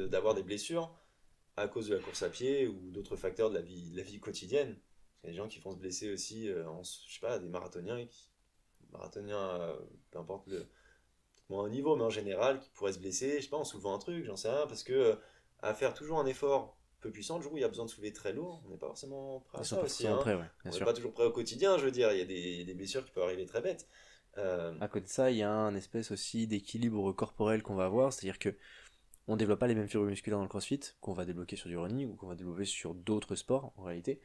[0.07, 0.93] d'avoir des blessures
[1.55, 4.19] à cause de la course à pied ou d'autres facteurs de la vie, la vie
[4.19, 4.77] quotidienne.
[5.23, 7.39] Il y a des gens qui font se blesser aussi, euh, en, je sais pas,
[7.39, 8.29] des marathoniens, qui,
[8.91, 9.75] marathoniens,
[10.11, 10.67] peu importe le,
[11.49, 13.93] moins au niveau, mais en général, qui pourraient se blesser, je sais pas, en soulevant
[13.93, 15.17] un truc, j'en sais rien, parce que
[15.59, 17.89] à faire toujours un effort peu puissant le jour où il y a besoin de
[17.89, 18.61] soulever très lourd.
[18.65, 20.07] On n'est pas forcément prêt à sont ça aussi.
[20.07, 20.19] hein.
[20.25, 22.11] ouais, On n'est pas toujours prêt au quotidien, je veux dire.
[22.11, 23.87] Il y a des, des blessures qui peuvent arriver très bêtes.
[24.37, 27.85] Euh, À côté de ça, il y a un espèce aussi d'équilibre corporel qu'on va
[27.85, 28.55] avoir, c'est-à-dire que
[29.27, 31.77] on développe pas les mêmes fibres musculaires dans le crossfit qu'on va débloquer sur du
[31.77, 34.21] running ou qu'on va développer sur d'autres sports en réalité.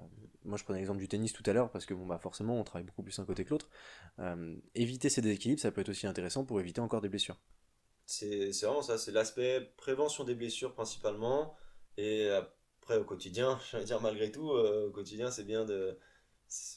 [0.00, 0.04] Euh,
[0.44, 2.64] moi je prenais l'exemple du tennis tout à l'heure parce que bon bah forcément on
[2.64, 3.70] travaille beaucoup plus un côté que l'autre.
[4.20, 7.38] Euh, éviter ces déséquilibres ça peut être aussi intéressant pour éviter encore des blessures.
[8.06, 11.56] C'est vraiment ça, c'est l'aspect prévention des blessures principalement.
[11.96, 15.98] Et après, au quotidien, j'allais dire malgré tout, euh, au quotidien, c'est bien de.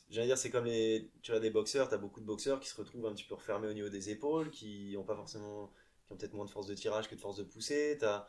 [0.10, 1.12] J'allais dire, c'est comme les.
[1.22, 3.36] Tu as des boxeurs, tu as beaucoup de boxeurs qui se retrouvent un petit peu
[3.36, 5.72] refermés au niveau des épaules, qui ont pas forcément.
[6.06, 7.98] qui ont peut-être moins de force de tirage que de force de poussée.
[8.00, 8.28] Tu as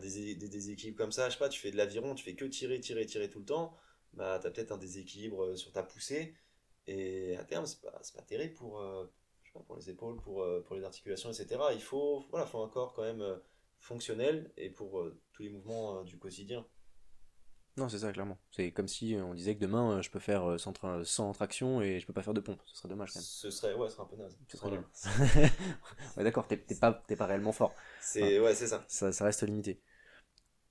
[0.00, 1.28] des, des déséquilibres comme ça.
[1.28, 3.44] Je sais pas, tu fais de l'aviron, tu fais que tirer, tirer, tirer tout le
[3.46, 3.76] temps.
[4.14, 6.34] Bah, tu as peut-être un déséquilibre euh, sur ta poussée.
[6.86, 8.80] Et à terme, c'est pas, pas terrible pour.
[8.80, 9.06] euh,
[9.42, 11.60] je sais pas, pour les épaules, pour, euh, pour les articulations, etc.
[11.74, 13.36] Il faut, voilà, faut un corps quand même euh,
[13.80, 16.66] fonctionnel et pour euh, tous les mouvements euh, du quotidien.
[17.76, 18.38] Non c'est ça clairement.
[18.52, 21.04] C'est comme si euh, on disait que demain euh, je peux faire euh, 100, tra-
[21.04, 22.60] 100 tractions et je peux pas faire de pompe.
[22.66, 23.24] Ce serait dommage quand même.
[23.24, 24.38] Ce serait, ouais, ce serait un peu naze.
[24.48, 24.80] Ce serait nul.
[26.16, 27.74] ouais d'accord, t'es pas, t'es pas réellement fort.
[28.00, 28.84] C'est, ouais, c'est ça.
[28.88, 29.80] ça, ça reste limité.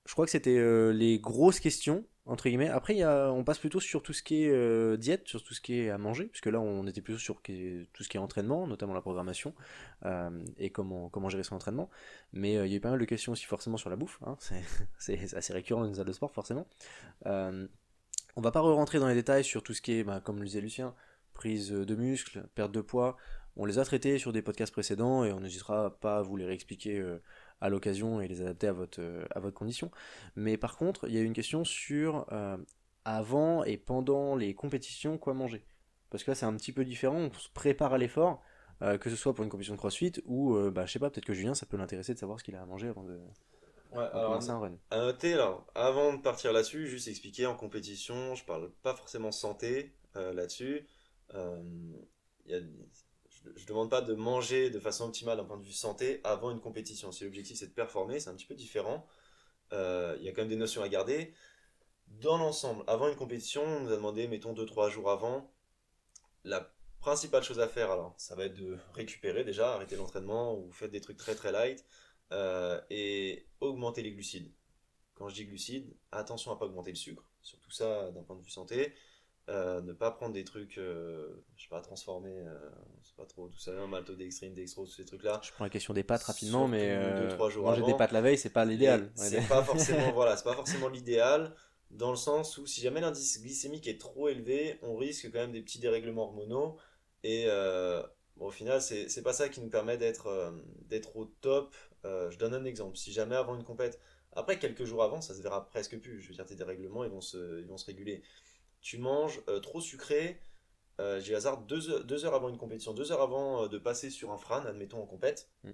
[0.06, 2.70] Je crois que c'était euh, les grosses questions, entre guillemets.
[2.70, 5.80] Après, on passe plutôt sur tout ce qui est euh, diète, sur tout ce qui
[5.80, 8.94] est à manger, puisque là, on était plutôt sur tout ce qui est entraînement, notamment
[8.94, 9.54] la programmation,
[10.06, 11.90] euh, et comment, gérer son entraînement.
[12.34, 14.20] Mais euh, il y a eu pas mal de questions aussi forcément sur la bouffe,
[14.26, 14.38] hein.
[14.98, 16.68] c'est assez récurrent dans une salle de sport, forcément.
[18.38, 20.46] On va pas rentrer dans les détails sur tout ce qui est, bah, comme le
[20.46, 20.94] disait Lucien,
[21.34, 23.16] prise de muscle, perte de poids.
[23.56, 26.46] On les a traités sur des podcasts précédents et on n'hésitera pas à vous les
[26.46, 27.02] réexpliquer
[27.62, 29.92] à l'occasion et les adapter à votre, euh, à votre condition.
[30.36, 32.58] Mais par contre, il y a une question sur euh,
[33.06, 35.66] avant et pendant les compétitions, quoi manger.
[36.10, 38.42] Parce que là, c'est un petit peu différent, on se prépare à l'effort,
[38.82, 41.10] euh, que ce soit pour une compétition de crossfit ou, euh, bah, je sais pas,
[41.10, 43.20] peut-être que Julien, ça peut l'intéresser de savoir ce qu'il a à manger avant de,
[43.92, 44.78] Ouais, alors, commencer un run.
[44.92, 49.32] À noter, alors, avant de partir là-dessus, juste expliquer en compétition, je parle pas forcément
[49.32, 50.86] santé là-dessus.
[51.34, 52.60] Il y a-
[53.46, 56.52] je, je demande pas de manger de façon optimale d'un point de vue santé avant
[56.52, 57.12] une compétition.
[57.12, 59.06] Si l'objectif c'est de performer, c'est un petit peu différent.
[59.74, 61.34] Euh, il y a quand même des notions à garder.
[62.08, 65.52] Dans l'ensemble, avant une compétition, on nous a demandé, mettons 2-3 jours avant,
[66.44, 70.72] la principale chose à faire, alors, ça va être de récupérer déjà, arrêter l'entraînement ou
[70.72, 71.84] faites des trucs très très light
[72.32, 74.52] euh, et augmenter les glucides.
[75.16, 78.42] Quand je dis glucides, attention à pas augmenter le sucre, surtout ça d'un point de
[78.42, 78.94] vue santé.
[79.48, 82.58] Euh, ne pas prendre des trucs, euh, je sais pas, transformés, euh,
[83.04, 85.40] c'est pas trop, tout ça, hein, maltodextrine, dextrose, tous ces trucs-là.
[85.44, 88.12] Je prends la question des pâtes rapidement, mais deux, euh, trois jours manger des pâtes
[88.12, 89.12] la veille, c'est pas l'idéal.
[89.14, 91.54] C'est pas forcément, voilà, c'est pas forcément l'idéal,
[91.92, 95.52] dans le sens où si jamais l'indice glycémique est trop élevé, on risque quand même
[95.52, 96.78] des petits dérèglements hormonaux.
[97.24, 98.02] Et euh,
[98.38, 100.56] bon, au final, c'est pas ça qui nous permet d'être
[100.90, 101.76] d'être au top.
[102.04, 102.98] Je donne un exemple.
[102.98, 104.00] Si jamais avant une compète,
[104.36, 106.22] après quelques jours avant, ça se verra presque plus.
[106.22, 108.22] Je veux dire, tes dérèglements, ils vont se, ils vont se réguler.
[108.86, 110.40] Tu manges euh, trop sucré,
[111.00, 113.80] euh, j'ai hasard deux heures, deux heures avant une compétition, deux heures avant euh, de
[113.80, 115.72] passer sur un fran, admettons en compète, Mm.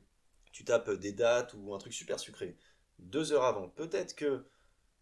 [0.54, 2.56] tu tapes des dates ou un truc super sucré.
[3.00, 4.46] Deux heures avant, peut-être que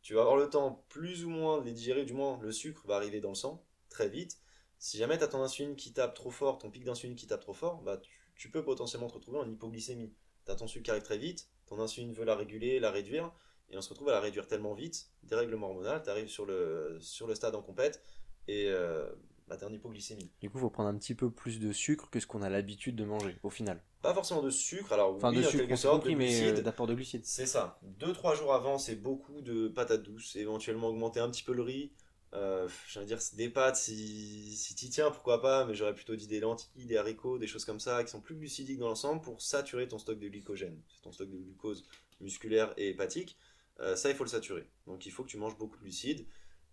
[0.02, 2.82] tu vas avoir le temps plus ou moins de les digérer, du moins le sucre
[2.88, 4.40] va arriver dans le sang très vite.
[4.80, 7.42] Si jamais tu as ton insuline qui tape trop fort, ton pic d'insuline qui tape
[7.42, 10.16] trop fort, bah tu, tu peux potentiellement te retrouver en hypoglycémie.
[10.48, 13.32] Tu as ton sucre qui arrive très vite, ton insuline veut la réguler, la réduire,
[13.72, 16.98] et on se retrouve à la réduire tellement vite, dérèglement hormonal, tu arrives sur le,
[17.00, 18.02] sur le stade en compète,
[18.48, 19.10] et euh,
[19.48, 20.32] bah, en hypoglycémie.
[20.42, 22.50] Du coup, il faut prendre un petit peu plus de sucre que ce qu'on a
[22.50, 23.82] l'habitude de manger, au final.
[24.02, 26.52] Pas forcément de sucre, alors Enfin, oui, de en sucre, quelque sorte, compris, de mais
[26.52, 27.26] euh, d'apport de glucides.
[27.26, 27.80] C'est ça.
[27.82, 31.64] Deux, trois jours avant, c'est beaucoup de patates douces, éventuellement augmenter un petit peu le
[31.64, 31.92] riz.
[32.34, 36.28] Euh, J'allais dire, des pâtes, si, si t'y tiens, pourquoi pas, mais j'aurais plutôt dit
[36.28, 39.42] des lentilles, des haricots, des choses comme ça, qui sont plus glucidiques dans l'ensemble pour
[39.42, 40.80] saturer ton stock de glycogène.
[40.88, 41.86] C'est ton stock de glucose
[42.22, 43.36] musculaire et hépatique.
[43.80, 44.70] Euh, ça, il faut le saturer.
[44.88, 46.26] Donc, il faut que tu manges beaucoup de glucides.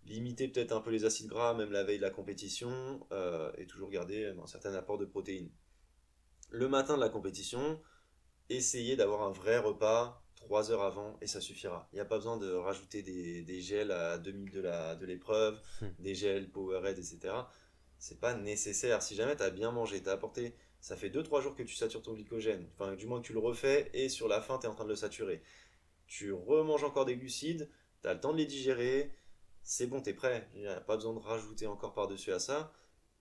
[0.05, 3.65] Limiter peut-être un peu les acides gras, même la veille de la compétition, euh, et
[3.67, 5.51] toujours garder un certain apport de protéines.
[6.49, 7.81] Le matin de la compétition,
[8.49, 11.89] essayez d'avoir un vrai repas 3 heures avant et ça suffira.
[11.93, 14.95] Il n'y a pas besoin de rajouter des, des gels à 2 minutes de la-
[14.95, 15.87] de l'épreuve, Hmm.
[15.99, 17.51] des gels Powerade, etc.
[17.99, 19.01] C'est pas nécessaire.
[19.01, 21.75] Si jamais tu as bien mangé, tu as apporté, ça fait 2-3 jours que tu
[21.75, 24.67] satures ton glycogène, enfin du moins que tu le refais et sur la fin tu
[24.67, 25.41] es en train de le saturer.
[26.07, 27.69] Tu remanges encore des glucides,
[28.01, 29.13] tu as le temps de les digérer,
[29.63, 30.47] c'est bon, tu es prêt.
[30.55, 32.73] Il n'y a pas besoin de rajouter encore par-dessus à ça.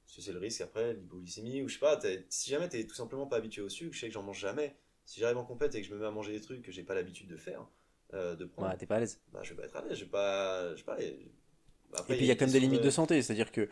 [0.04, 2.86] Parce que c'est le risque après, l'hypoglycémie, ou je sais pas, t'es- si jamais tu
[2.86, 4.76] tout simplement pas habitué au sucre, je sais que j'en mange jamais.
[5.04, 6.84] Si j'arrive en compète et que je me mets à manger des trucs que j'ai
[6.84, 7.66] pas l'habitude de faire,
[8.14, 9.20] euh, de prendre, Ouais, t'es pas à l'aise.
[9.32, 10.70] bah, je vais pas être à l'aise, je vais pas.
[10.74, 11.32] Je vais pas aller-
[11.94, 13.68] Après, Et puis il y a quand même des limites de question santé, c'est-à-dire que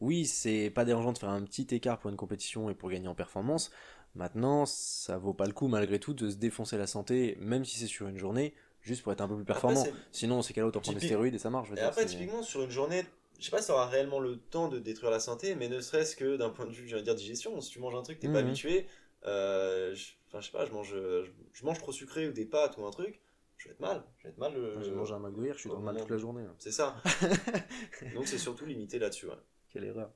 [0.00, 3.08] oui, c'est pas dérangeant de faire un petit écart pour une compétition et pour gagner
[3.08, 3.70] en performance.
[4.14, 7.78] Maintenant, ça vaut pas le coup malgré tout de se défoncer la santé, même si
[7.78, 9.84] c'est sur une journée, juste pour être un peu plus performant.
[9.84, 11.68] c'est- Sinon, dans ces cas-là, autant prendre des stéroïdes et ça marche.
[11.68, 13.04] je veux Et dire, après, c'est- typiquement, sur une journée,
[13.38, 15.80] je sais pas si tu auras réellement le temps de détruire la santé, mais ne
[15.80, 18.22] serait-ce que d'un point de vue, j'allais dire, digestion, si tu manges un truc que
[18.22, 18.48] t'es pas Mhm.
[18.48, 18.86] habitué,
[19.26, 22.44] euh, je- enfin, je sais pas, je mange, je, je mange trop sucré ou des
[22.46, 23.20] pâtes ou un truc,
[23.56, 24.02] je vais être mal.
[24.18, 24.54] Je vais être mal.
[24.54, 26.42] le- J'ai mangé un McDo hier, je suis dans le mal toute la journée.
[26.44, 26.54] là.
[26.58, 26.96] C'est ça.
[28.14, 29.26] Donc c'est surtout limité là-dessus.
[29.26, 29.34] ouais.
[29.70, 30.10] Quelle erreur.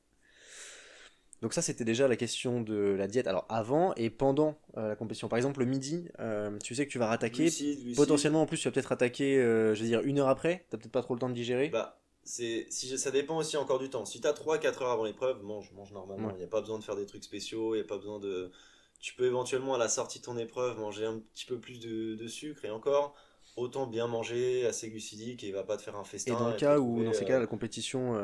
[1.42, 3.26] Donc ça, c'était déjà la question de la diète.
[3.26, 5.28] Alors avant et pendant euh, la compétition.
[5.28, 7.50] Par exemple, le midi, euh, tu sais que tu vas rattaquer.
[7.96, 10.64] Potentiellement, en plus, tu vas peut-être rattaquer, euh, je veux dire, une heure après.
[10.70, 11.68] T'as peut-être pas trop le temps de digérer.
[11.68, 14.05] Bah, c'est, si, ça dépend aussi encore du temps.
[14.05, 16.28] Si tu as 3-4 heures avant l'épreuve, mange, mange normalement.
[16.28, 16.38] Il Ouais.
[16.38, 18.52] n'y a pas besoin de faire des trucs spéciaux, il n'y a pas besoin de...
[19.00, 22.14] Tu peux éventuellement à la sortie de ton épreuve manger un petit peu plus de,
[22.14, 23.16] de sucre et encore,
[23.57, 26.35] autant bien manger, assez glucidique et il va pas te faire un et festin.
[26.35, 28.14] dans le cas où, dans ces cas, la compétition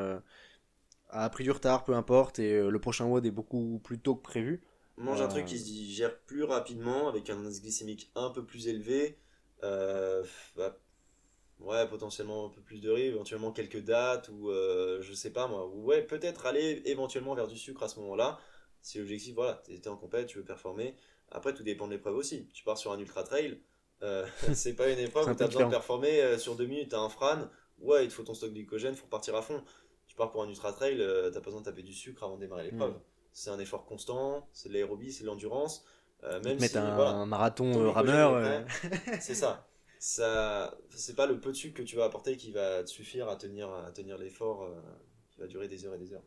[1.10, 4.14] a pris du retard, peu importe, et euh, le prochain WOD est beaucoup plus tôt
[4.16, 4.62] que prévu.
[4.96, 8.44] Mange un Euh, truc qui se digère plus rapidement, avec un indice glycémique un peu
[8.44, 9.18] plus élevé.
[9.64, 10.24] euh,
[10.56, 10.76] bah,
[11.60, 15.48] ouais, potentiellement un peu plus de riz, éventuellement quelques dates, ou euh, je sais pas
[15.48, 15.66] moi.
[15.68, 18.38] Ou ouais, peut-être aller éventuellement vers du sucre à ce moment-là.
[18.82, 20.96] Si l'objectif, voilà, t'es en compète, tu veux performer.
[21.30, 22.48] Après, tout dépend de l'épreuve aussi.
[22.54, 23.60] Tu pars sur un ultra trail,
[24.02, 26.66] euh, c'est pas une épreuve où tu as peu besoin de performer euh, sur deux
[26.66, 27.50] minutes, t'as un frane.
[27.80, 29.62] Ouais, il te faut ton stock de glycogène, faut repartir à fond.
[30.18, 32.40] Pars pour un ultra trail, euh, t'as pas besoin de taper du sucre avant de
[32.40, 32.92] démarrer l'épreuve.
[32.92, 33.00] Mm.
[33.32, 35.84] C'est un effort constant, c'est de l'aérobie, c'est de l'endurance.
[36.24, 38.34] Euh, même si, un, voilà, un marathon euh, rameur.
[38.34, 38.60] euh,
[39.20, 39.68] c'est ça.
[40.00, 43.28] Ça, c'est pas le peu de sucre que tu vas apporter qui va te suffire
[43.28, 44.74] à tenir, à tenir l'effort euh,
[45.30, 46.22] qui va durer des heures et des heures.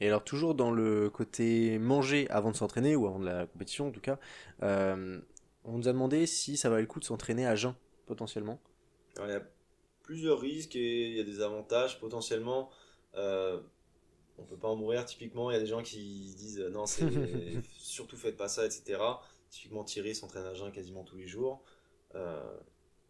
[0.00, 3.88] Et alors, toujours dans le côté manger avant de s'entraîner, ou avant de la compétition
[3.88, 4.18] en tout cas,
[4.62, 5.20] euh,
[5.64, 7.74] on nous a demandé si ça valait le coup de s'entraîner à jeun,
[8.06, 8.58] potentiellement.
[9.16, 9.42] Alors, il y a
[10.02, 12.70] plusieurs risques et il y a des avantages potentiellement.
[13.14, 13.60] Euh,
[14.38, 15.50] on peut pas en mourir typiquement.
[15.50, 17.06] Il y a des gens qui disent non, c'est
[17.78, 19.00] surtout faites pas ça, etc.
[19.50, 21.62] Typiquement Thierry s'entraîne à jeun quasiment tous les jours.
[22.14, 22.56] Euh,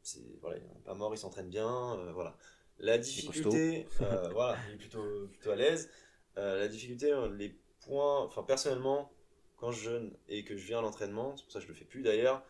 [0.02, 1.96] c'est voilà, il est pas mort, il s'entraîne bien.
[1.98, 2.36] euh, voilà.
[2.78, 5.90] La difficulté, euh, voilà, il est plutôt plutôt à l'aise.
[6.38, 9.12] Euh, la difficulté, les points, enfin personnellement,
[9.56, 11.74] quand je jeûne et que je viens à l'entraînement, c'est pour ça que je le
[11.74, 12.42] fais plus d'ailleurs,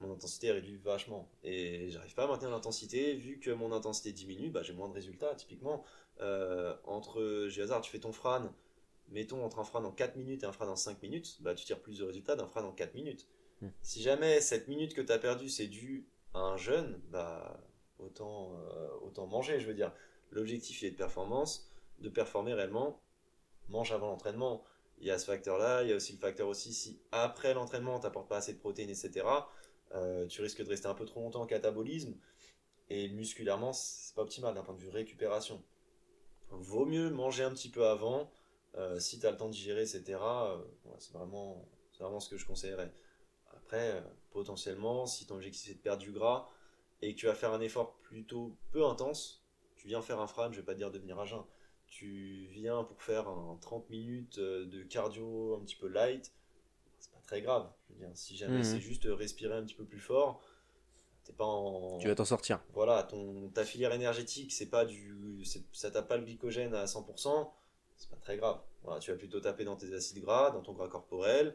[0.00, 1.28] mon intensité est réduite vachement.
[1.42, 4.94] Et j'arrive pas à maintenir l'intensité, vu que mon intensité diminue, bah, j'ai moins de
[4.94, 5.34] résultats.
[5.34, 5.84] Typiquement,
[6.20, 8.52] euh, entre, j'ai hasard, tu fais ton frane,
[9.08, 11.64] mettons entre un frane en 4 minutes et un frane en 5 minutes, bah, tu
[11.64, 13.26] tires plus de résultats d'un frane en 4 minutes.
[13.60, 13.68] Hmm.
[13.82, 17.60] Si jamais cette minute que tu as perdue, c'est dû à un jeûne, bah,
[17.98, 19.92] autant, euh, autant manger, je veux dire.
[20.30, 23.00] L'objectif il est de performance, de performer réellement,
[23.68, 24.62] mange avant l'entraînement.
[25.00, 27.98] Il y a ce facteur-là, il y a aussi le facteur aussi si après l'entraînement,
[27.98, 29.24] tu n'apportes pas assez de protéines, etc.,
[29.94, 32.14] euh, tu risques de rester un peu trop longtemps en catabolisme.
[32.90, 35.62] Et musculairement, c'est pas optimal d'un point de vue récupération.
[36.50, 38.30] Vaut mieux manger un petit peu avant,
[38.76, 40.52] euh, si tu as le temps de digérer, etc.
[40.52, 41.64] euh, ouais, c'est vraiment,
[42.20, 42.92] ce que je conseillerais.
[43.52, 46.48] Après, euh, potentiellement, si ton objectif c'est de perdre du gras
[47.02, 49.44] et que tu vas faire un effort plutôt peu intense,
[49.76, 51.44] tu viens faire un frame, je vais pas te dire de venir à jeun.
[51.86, 56.32] Tu viens pour faire un 30 minutes euh, de cardio un petit peu light,
[56.98, 57.70] c'est pas très grave.
[57.88, 58.64] Je veux dire, si jamais Mhm.
[58.64, 60.42] c'est juste respirer un petit peu plus fort,
[61.28, 61.98] t'es pas en.
[61.98, 62.60] Tu vas t'en sortir.
[62.72, 67.50] Voilà, ton, ta filière énergétique, c'est pas du, ça tape pas le glycogène à 100%,
[67.96, 68.60] c'est pas très grave.
[68.82, 71.54] Voilà, tu vas plutôt taper dans tes acides gras, dans ton gras corporel.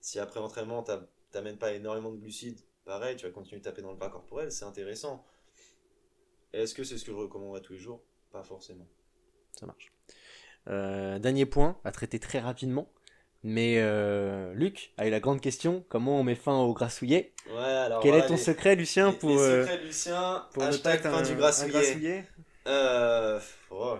[0.00, 0.84] Si après entraînement,
[1.30, 4.52] t'amènes pas énormément de glucides, pareil, tu vas continuer de taper dans le gras corporel,
[4.52, 5.24] c'est intéressant.
[6.52, 8.02] Est-ce que c'est ce que je recommanderais tous les jours?
[8.30, 8.86] Pas forcément.
[9.58, 9.92] Ça marche.
[10.68, 12.88] Euh, dernier point à traiter très rapidement.
[13.48, 17.62] Mais euh, Luc a eu la grande question comment on met fin au grassouillet Ouais,
[17.62, 20.62] alors Quel voilà, est ton les- secret, Lucien, les- pour, les euh, secrets Lucien, pour
[20.64, 21.70] hashtag fin du grassouillet.
[21.70, 22.24] grassouillet
[22.66, 23.38] Euh,
[23.70, 23.96] oh,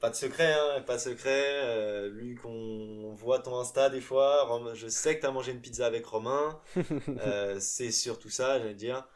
[0.00, 1.42] pas de secret, hein, pas de secret.
[1.64, 4.48] Euh, Luc, on, on voit ton Insta des fois.
[4.72, 6.58] Je sais que tu as mangé une pizza avec Romain.
[7.60, 9.06] C'est surtout ça, j'allais dire.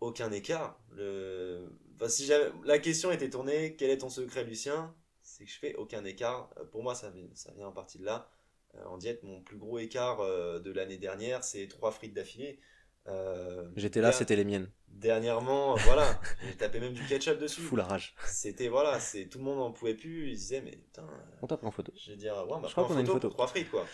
[0.00, 0.78] Aucun écart.
[0.92, 1.68] Le...
[1.96, 4.94] enfin, si jamais- La question était tournée quel est ton secret, Lucien?
[5.22, 6.48] C'est que je fais aucun écart.
[6.72, 8.30] Pour moi, ça vient en partie de là.
[8.74, 12.60] Euh, en diète, mon plus gros écart euh, de l'année dernière, c'est trois frites d'affilée.
[13.08, 14.70] Euh, J'étais là, c'était les miennes.
[14.88, 17.60] Dernièrement, voilà, j'ai tapé même du ketchup dessus.
[17.60, 18.14] Fou la rage.
[18.26, 20.28] C'était voilà, c'est tout le monde en pouvait plus.
[20.30, 21.06] Ils disaient mais putain,
[21.40, 21.92] On t'a pris en photo.
[21.96, 23.86] je vais dire ouais, m'a Je crois qu'on a une photo, trois frites quoi.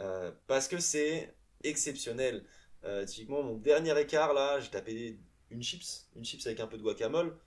[0.00, 2.44] Euh, parce que c'est exceptionnel.
[2.84, 5.18] Euh, typiquement mon dernier écart là, j'ai tapé
[5.50, 7.38] une chips, une chips avec un peu de guacamole.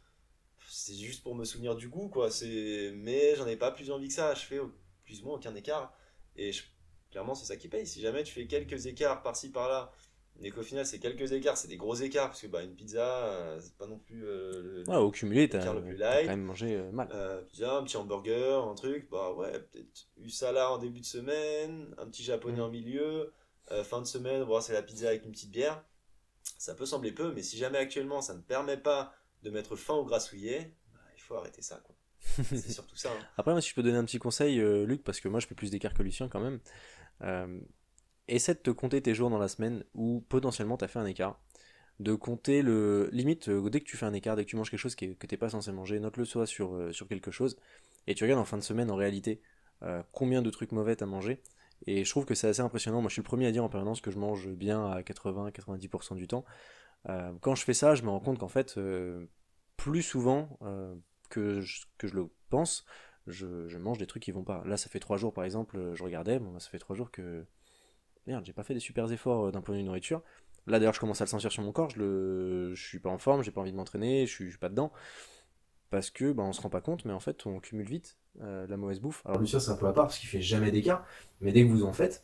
[0.68, 2.32] C'est juste pour me souvenir du goût quoi.
[2.32, 4.34] C'est mais j'en ai pas plus envie que ça.
[4.36, 4.60] Je fais
[5.04, 5.94] plus ou moins aucun écart
[6.36, 6.64] et je-
[7.12, 7.86] clairement c'est ça qui paye.
[7.88, 9.92] Si jamais tu fais quelques écarts par-ci par-là.
[10.42, 13.26] Et qu'au final, c'est quelques écarts, c'est des gros écarts, parce que bah, une pizza,
[13.26, 16.22] euh, c'est pas non plus euh, le- Ouais, au cumulé, t'as le plus light.
[16.24, 17.10] quand même mangé euh, mal.
[17.12, 21.02] euh, pizza, un petit hamburger, un truc, bah ouais, peut-être eu ça là en début
[21.02, 22.62] de semaine, un petit japonais Mm.
[22.62, 23.34] en milieu,
[23.72, 25.84] euh, fin de semaine, bon, c'est la pizza avec une petite bière.
[26.58, 29.14] ça peut sembler peu, mais si jamais actuellement ça ne permet pas
[29.44, 31.82] de mettre fin au grassouillet, bah, il faut arrêter ça.
[31.86, 31.96] Quoi.
[32.36, 33.10] C'est surtout ça.
[33.12, 33.26] hein.
[33.38, 35.48] Après, moi, si je peux donner un petit conseil, euh, Luc, parce que moi, je
[35.48, 36.60] fais plus d'écart que Lucien quand même.
[37.24, 37.60] euh,
[38.28, 41.06] essaie de te compter tes jours dans la semaine où potentiellement tu as fait un
[41.06, 41.40] écart.
[42.00, 43.10] De compter le.
[43.12, 45.06] Limite, euh, dès que tu fais un écart, dès que tu manges quelque chose qui
[45.06, 47.58] est- que t'es pas censé manger, note-le soit sur, euh, sur quelque chose.
[48.08, 49.42] Et tu regardes en fin de semaine, en réalité,
[50.12, 51.42] combien de trucs mauvais t'as mangé.
[51.88, 53.02] Et je trouve que c'est assez impressionnant.
[53.02, 56.16] Moi, je suis le premier à dire en permanence que je mange bien à 80-90%
[56.16, 56.44] du temps.
[57.42, 58.80] Quand je fais ça, je me rends compte qu'en fait,
[59.78, 60.96] plus souvent euh,
[61.30, 62.86] que, je, le pense,
[63.28, 64.64] je, mange des trucs qui vont pas.
[64.66, 67.46] Là, ça fait trois jours, par exemple, je regardais, bon, ça fait trois jours que.
[68.28, 70.22] Merde, j'ai pas fait des super efforts euh, d'un point de vue nourriture.
[70.68, 72.76] Là, d'ailleurs, je commence à le sentir sur mon corps, je, le...
[72.76, 74.92] je suis pas en forme, j'ai pas envie de m'entraîner, je suis, suis pas dedans.
[75.90, 78.68] Parce que, bah, on se rend pas compte, mais en fait, on cumule vite euh,
[78.68, 79.26] la mauvaise bouffe.
[79.26, 81.06] Alors, Lucien, c'est un peu à part parce qu'il fait jamais d'écart,
[81.42, 82.24] mais dès que vous en faites,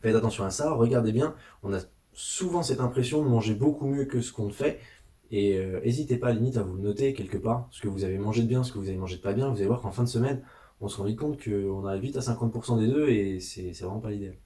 [0.00, 1.34] faites attention à ça, regardez bien.
[1.62, 1.80] On a
[2.12, 4.80] souvent cette impression de manger beaucoup mieux que ce qu'on fait.
[5.30, 8.04] Et euh, n'hésitez pas à la limite à vous noter quelque part, ce que vous
[8.04, 9.48] avez mangé de bien, ce que vous avez mangé de pas bien.
[9.48, 10.42] Vous allez voir qu'en fin de semaine,
[10.80, 13.84] on se rend vite compte qu'on arrive vite à 50% des deux et c'est c'est
[13.84, 14.36] vraiment pas l'idéal.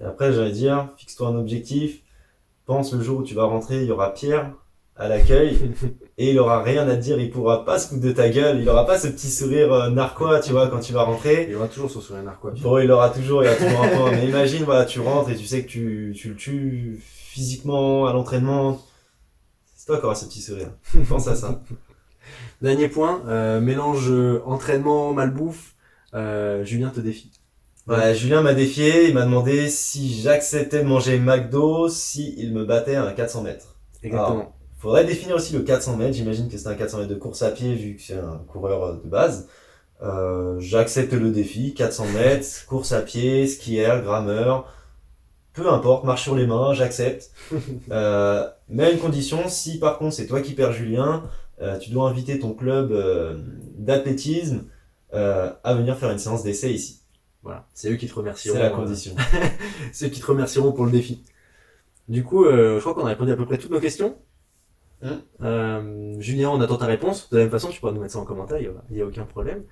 [0.00, 2.02] Et après, j'allais dire, fixe-toi un objectif.
[2.64, 4.52] Pense le jour où tu vas rentrer, il y aura Pierre
[4.96, 5.56] à l'accueil
[6.18, 8.60] et il aura rien à te dire, il pourra pas se foutre de ta gueule,
[8.60, 11.46] il aura pas ce petit sourire euh, narquois, tu vois, quand tu vas rentrer.
[11.48, 12.52] Il aura toujours son sourire narquois.
[12.62, 14.10] Bon, il aura toujours, il y a toujours un point.
[14.12, 18.12] Mais imagine, voilà, tu rentres et tu sais que tu, tu le tues physiquement à
[18.12, 18.80] l'entraînement.
[19.86, 20.72] C'est toi qui auras ce petit sourire.
[21.08, 21.62] Pense à ça.
[22.60, 25.76] Dernier point, euh, mélange euh, entraînement, malbouffe.
[26.12, 27.30] Euh, Julien te défie.
[27.86, 32.64] Ouais, Julien m'a défié, il m'a demandé si j'acceptais de manger McDo si il me
[32.64, 33.76] battait à un 400 mètres.
[34.02, 34.56] Exactement.
[34.76, 36.16] Faudrait définir aussi le 400 mètres.
[36.16, 39.00] J'imagine que c'est un 400 mètres de course à pied vu que c'est un coureur
[39.00, 39.46] de base.
[40.02, 41.74] Euh, J'accepte le défi.
[41.74, 44.66] 400 mètres, course à pied, skieur, grammeur.
[45.56, 47.30] Peu importe, marche sur les mains, j'accepte.
[47.90, 51.24] Euh, mais à une condition, si par contre c'est toi qui perds Julien,
[51.62, 53.38] euh, tu dois inviter ton club euh,
[53.78, 54.64] d'athlétisme
[55.14, 57.00] euh, à venir faire une séance d'essai ici.
[57.42, 58.56] Voilà, c'est eux qui te remercieront.
[58.56, 59.14] C'est la condition.
[59.92, 61.22] c'est eux qui te remercieront pour le défi.
[62.08, 64.16] Du coup, euh, je crois qu'on a répondu à peu près toutes nos questions.
[65.42, 67.30] Euh, Julien, on attend ta réponse.
[67.30, 69.24] De la même façon, tu pourras nous mettre ça en commentaire, il n'y a, aucun
[69.24, 69.62] problème.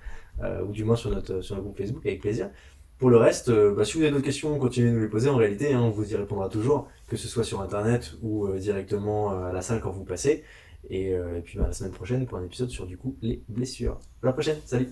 [0.41, 2.49] Euh, ou du moins sur notre, sur notre groupe Facebook, avec plaisir.
[2.97, 5.29] Pour le reste, euh, bah, si vous avez d'autres questions, continuez de nous les poser.
[5.29, 8.57] En réalité, hein, on vous y répondra toujours, que ce soit sur Internet ou euh,
[8.57, 10.43] directement euh, à la salle quand vous passez.
[10.89, 13.99] Et, puis bah, la semaine prochaine pour un épisode sur du coup les blessures.
[14.21, 14.89] À la prochaine, salut